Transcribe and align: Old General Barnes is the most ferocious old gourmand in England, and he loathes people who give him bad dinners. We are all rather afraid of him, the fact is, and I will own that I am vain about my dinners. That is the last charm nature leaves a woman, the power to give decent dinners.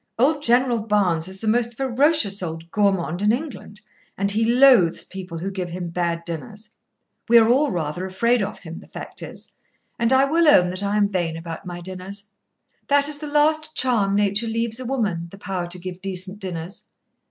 Old 0.17 0.41
General 0.41 0.79
Barnes 0.79 1.27
is 1.27 1.41
the 1.41 1.47
most 1.47 1.77
ferocious 1.77 2.41
old 2.41 2.71
gourmand 2.71 3.21
in 3.21 3.31
England, 3.31 3.81
and 4.17 4.31
he 4.31 4.43
loathes 4.43 5.03
people 5.03 5.37
who 5.37 5.51
give 5.51 5.69
him 5.69 5.89
bad 5.89 6.25
dinners. 6.25 6.71
We 7.29 7.37
are 7.37 7.47
all 7.47 7.69
rather 7.69 8.07
afraid 8.07 8.41
of 8.41 8.57
him, 8.57 8.79
the 8.79 8.87
fact 8.87 9.21
is, 9.21 9.53
and 9.99 10.11
I 10.11 10.25
will 10.25 10.47
own 10.47 10.69
that 10.69 10.81
I 10.81 10.97
am 10.97 11.07
vain 11.07 11.37
about 11.37 11.67
my 11.67 11.81
dinners. 11.81 12.29
That 12.87 13.07
is 13.07 13.19
the 13.19 13.27
last 13.27 13.75
charm 13.75 14.15
nature 14.15 14.47
leaves 14.47 14.79
a 14.79 14.85
woman, 14.85 15.27
the 15.29 15.37
power 15.37 15.67
to 15.67 15.77
give 15.77 16.01
decent 16.01 16.39
dinners. 16.39 16.83